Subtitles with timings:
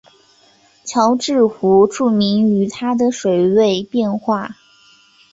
[0.83, 4.55] 乔治湖著名于它的水位变化。